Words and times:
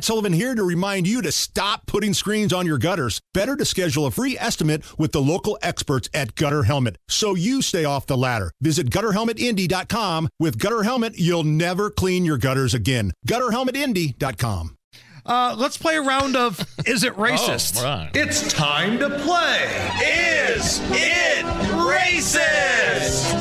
Matt 0.00 0.06
Sullivan 0.06 0.32
here 0.32 0.54
to 0.54 0.62
remind 0.64 1.06
you 1.06 1.20
to 1.20 1.30
stop 1.30 1.84
putting 1.84 2.14
screens 2.14 2.54
on 2.54 2.64
your 2.64 2.78
gutters. 2.78 3.20
Better 3.34 3.54
to 3.54 3.66
schedule 3.66 4.06
a 4.06 4.10
free 4.10 4.34
estimate 4.38 4.82
with 4.98 5.12
the 5.12 5.20
local 5.20 5.58
experts 5.60 6.08
at 6.14 6.34
Gutter 6.36 6.62
Helmet 6.62 6.96
so 7.06 7.34
you 7.34 7.60
stay 7.60 7.84
off 7.84 8.06
the 8.06 8.16
ladder. 8.16 8.50
Visit 8.62 8.88
gutterhelmetindy.com. 8.88 10.30
With 10.38 10.58
Gutter 10.58 10.84
Helmet, 10.84 11.18
you'll 11.18 11.44
never 11.44 11.90
clean 11.90 12.24
your 12.24 12.38
gutters 12.38 12.72
again. 12.72 13.12
Gutterhelmetindy.com. 13.28 14.74
Uh, 15.26 15.54
let's 15.58 15.76
play 15.76 15.96
a 15.96 16.02
round 16.02 16.34
of 16.34 16.58
Is 16.86 17.04
It 17.04 17.14
Racist? 17.16 17.78
Oh, 17.78 17.84
right. 17.84 18.10
It's 18.14 18.50
time 18.50 18.98
to 19.00 19.10
play. 19.18 19.66
Is 20.02 20.80
it 20.94 21.44
racist? 21.76 23.36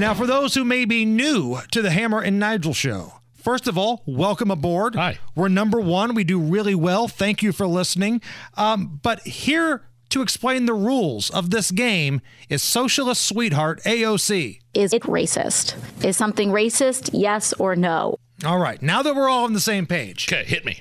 Now, 0.00 0.14
for 0.14 0.26
those 0.26 0.52
who 0.54 0.64
may 0.64 0.84
be 0.84 1.04
new 1.04 1.60
to 1.70 1.80
the 1.80 1.92
Hammer 1.92 2.20
and 2.20 2.40
Nigel 2.40 2.74
show, 2.74 3.12
first 3.42 3.68
of 3.68 3.76
all, 3.76 4.02
welcome 4.06 4.50
aboard. 4.50 4.94
Hi. 4.94 5.18
We're 5.34 5.48
number 5.48 5.80
one. 5.80 6.14
We 6.14 6.24
do 6.24 6.38
really 6.38 6.74
well. 6.74 7.08
Thank 7.08 7.42
you 7.42 7.52
for 7.52 7.66
listening. 7.66 8.20
Um, 8.54 9.00
but 9.02 9.20
here 9.20 9.82
to 10.10 10.22
explain 10.22 10.66
the 10.66 10.74
rules 10.74 11.30
of 11.30 11.50
this 11.50 11.70
game 11.70 12.20
is 12.48 12.62
socialist 12.62 13.24
sweetheart 13.24 13.80
AOC. 13.84 14.60
Is 14.74 14.92
it 14.92 15.02
racist? 15.04 15.74
Is 16.04 16.16
something 16.16 16.50
racist? 16.50 17.10
Yes 17.12 17.52
or 17.54 17.74
no? 17.76 18.16
All 18.44 18.58
right, 18.58 18.80
now 18.82 19.02
that 19.02 19.14
we're 19.14 19.28
all 19.28 19.44
on 19.44 19.52
the 19.52 19.60
same 19.60 19.86
page, 19.86 20.30
Okay, 20.30 20.44
hit 20.44 20.64
me. 20.64 20.80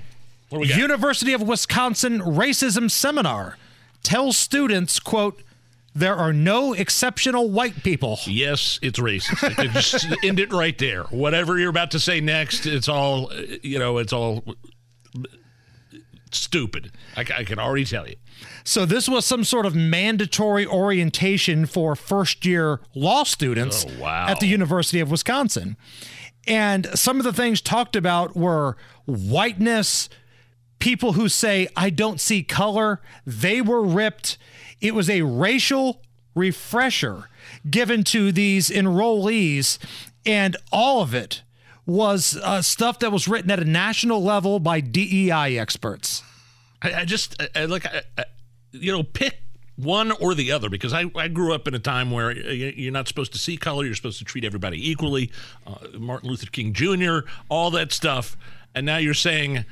What 0.50 0.58
do 0.58 0.62
we 0.64 0.68
got? 0.68 0.78
University 0.78 1.32
of 1.34 1.42
Wisconsin 1.42 2.20
racism 2.20 2.90
seminar 2.92 3.58
tells 4.04 4.36
students, 4.36 5.00
quote, 5.00 5.42
there 5.94 6.16
are 6.16 6.32
no 6.34 6.74
exceptional 6.74 7.50
white 7.50 7.84
people. 7.84 8.18
yes, 8.26 8.80
it's 8.82 9.00
racist. 9.00 9.56
Could 9.56 9.72
just 9.72 10.06
end 10.24 10.40
it 10.40 10.52
right 10.54 10.78
there. 10.78 11.04
Whatever 11.06 11.60
you're 11.60 11.70
about 11.70 11.92
to 11.92 12.00
say 12.00 12.22
next, 12.22 12.66
it's 12.66 12.88
all, 12.88 13.32
you 13.62 13.78
know, 13.80 13.98
it's 13.98 14.14
all 14.14 14.44
stupid. 16.32 16.92
I, 17.18 17.22
I 17.22 17.44
can 17.44 17.60
already 17.60 17.86
tell 17.86 18.08
you. 18.08 18.16
So 18.64 18.86
this 18.86 19.10
was 19.10 19.26
some 19.26 19.44
sort 19.44 19.66
of 19.66 19.76
mandatory 19.76 20.66
orientation 20.66 21.66
for 21.66 21.96
first 21.96 22.46
year 22.46 22.80
law 22.96 23.24
students 23.24 23.86
Oh, 23.88 24.02
wow. 24.02 24.28
at 24.28 24.40
the 24.40 24.48
University 24.48 25.00
of 25.00 25.12
Wisconsin. 25.12 25.76
And 26.48 26.88
some 26.98 27.18
of 27.20 27.24
the 27.24 27.34
things 27.34 27.62
talked 27.62 27.96
about 27.96 28.36
were 28.36 28.78
whiteness, 29.06 30.10
people 30.82 31.14
who 31.14 31.30
say, 31.30 31.70
I 31.78 31.90
don't 31.90 32.20
see 32.20 32.44
color, 32.44 33.00
they 33.26 33.62
were 33.62 33.82
ripped. 33.82 34.38
It 34.82 34.94
was 34.94 35.10
a 35.10 35.22
racial 35.22 36.02
refresher 36.36 37.30
given 37.70 38.04
to 38.06 38.32
these 38.32 38.70
enrollees, 38.70 39.78
and 40.26 40.58
all 40.72 41.02
of 41.02 41.14
it 41.14 41.44
was 41.86 42.38
uh, 42.44 42.62
stuff 42.62 43.00
that 43.00 43.12
was 43.12 43.28
written 43.28 43.52
at 43.52 43.60
a 43.60 43.66
national 43.66 44.24
level 44.24 44.60
by 44.60 44.82
DEI 44.82 45.58
experts. 45.58 46.24
I, 46.82 46.94
I 46.94 47.06
just 47.06 47.42
I, 47.56 47.66
like 47.66 47.86
I, 47.86 48.26
you 48.72 48.92
know 48.92 49.04
pick 49.04 49.40
one 49.76 50.12
or 50.12 50.34
the 50.36 50.52
other 50.52 50.70
because 50.70 50.94
I, 50.94 51.06
I 51.16 51.28
grew 51.28 51.54
up 51.54 51.68
in 51.68 51.74
a 51.74 51.80
time 51.80 52.12
where 52.12 52.32
you're 52.32 52.92
not 52.92 53.08
supposed 53.08 53.32
to 53.34 53.40
see 53.40 53.58
color 53.58 53.86
you're 53.86 53.96
supposed 53.96 54.20
to 54.20 54.26
treat 54.26 54.44
everybody 54.44 54.90
equally 54.90 55.32
uh, 55.66 55.76
Martin 55.98 56.30
Luther 56.30 56.48
King 56.48 56.74
Jr. 56.74 57.20
all 57.50 57.72
that 57.72 57.92
stuff 57.92 58.38
and 58.76 58.86
now 58.86 58.98
you're 58.98 59.14
saying 59.14 59.66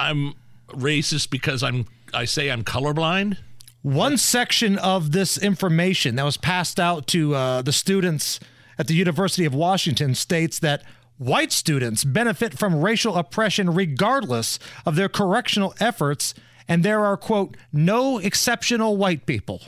I'm 0.00 0.34
racist 0.68 1.30
because 1.30 1.62
I'm 1.62 1.86
I 2.14 2.24
say 2.24 2.50
I'm 2.50 2.64
colorblind 2.64 3.36
One 3.82 4.16
section 4.16 4.78
of 4.78 5.12
this 5.12 5.38
information 5.38 6.16
that 6.16 6.24
was 6.24 6.36
passed 6.36 6.80
out 6.80 7.06
to 7.08 7.34
uh, 7.34 7.62
the 7.62 7.72
students 7.72 8.40
at 8.78 8.86
the 8.86 8.94
University 8.94 9.44
of 9.44 9.54
Washington 9.54 10.14
states 10.14 10.58
that 10.60 10.82
white 11.18 11.52
students 11.52 12.02
benefit 12.02 12.58
from 12.58 12.80
racial 12.80 13.16
oppression 13.16 13.74
regardless 13.74 14.58
of 14.86 14.96
their 14.96 15.08
correctional 15.08 15.74
efforts, 15.78 16.34
and 16.66 16.82
there 16.82 17.04
are, 17.04 17.16
quote, 17.16 17.56
no 17.72 18.18
exceptional 18.18 18.96
white 18.96 19.26
people. 19.26 19.60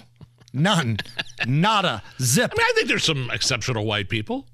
None. 0.55 0.99
Nada. 1.47 2.03
Zip. 2.21 2.53
I 2.55 2.59
mean 2.59 2.67
I 2.69 2.73
think 2.75 2.89
there's 2.89 3.05
some 3.05 3.31
exceptional 3.31 3.85
white 3.85 4.09
people 4.09 4.47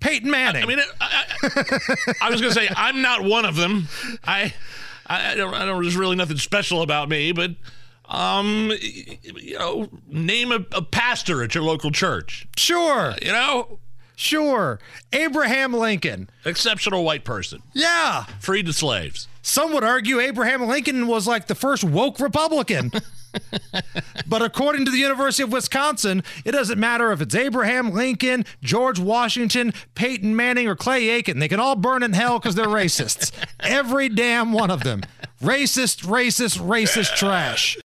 Peyton 0.00 0.30
Manning. 0.30 0.62
I 0.62 0.66
mean 0.66 0.78
I, 1.00 1.24
I, 1.42 2.12
I 2.22 2.30
was 2.30 2.40
gonna 2.40 2.52
say 2.52 2.68
I'm 2.76 3.02
not 3.02 3.22
one 3.24 3.44
of 3.44 3.56
them 3.56 3.88
I 4.24 4.52
I, 5.08 5.32
I 5.32 5.34
don't 5.34 5.54
I 5.54 5.64
don't 5.64 5.82
there's 5.82 5.96
really 5.96 6.16
nothing 6.16 6.38
special 6.38 6.82
about 6.82 7.08
me 7.08 7.32
but 7.32 7.52
um 8.08 8.72
you 8.80 9.58
know 9.58 9.88
name 10.08 10.52
a, 10.52 10.64
a 10.72 10.82
pastor 10.82 11.42
at 11.42 11.54
your 11.54 11.64
local 11.64 11.90
church 11.90 12.46
sure. 12.56 13.14
you 13.22 13.32
know 13.32 13.78
Sure. 14.16 14.80
Abraham 15.12 15.72
Lincoln. 15.74 16.28
exceptional 16.44 17.04
white 17.04 17.24
person, 17.24 17.62
Yeah. 17.74 18.24
freed 18.40 18.66
the 18.66 18.72
slaves. 18.72 19.28
Some 19.42 19.72
would 19.74 19.84
argue 19.84 20.18
Abraham 20.18 20.66
Lincoln 20.66 21.06
was 21.06 21.28
like 21.28 21.46
the 21.46 21.54
first 21.54 21.84
woke 21.84 22.18
Republican. 22.18 22.90
but 24.26 24.42
according 24.42 24.84
to 24.86 24.90
the 24.90 24.96
University 24.98 25.42
of 25.42 25.52
Wisconsin, 25.52 26.22
it 26.44 26.52
doesn't 26.52 26.80
matter 26.80 27.12
if 27.12 27.20
it's 27.20 27.34
Abraham 27.34 27.92
Lincoln, 27.92 28.44
George 28.62 28.98
Washington, 28.98 29.72
Peyton 29.94 30.34
Manning, 30.34 30.66
or 30.66 30.74
Clay 30.74 31.08
Aiken. 31.10 31.38
They 31.38 31.48
can 31.48 31.60
all 31.60 31.76
burn 31.76 32.02
in 32.02 32.12
hell 32.14 32.38
because 32.38 32.54
they're 32.54 32.66
racists. 32.66 33.30
Every 33.60 34.08
damn 34.08 34.52
one 34.52 34.70
of 34.70 34.82
them. 34.82 35.02
Racist, 35.42 36.04
racist, 36.06 36.58
racist 36.58 37.14
trash. 37.14 37.74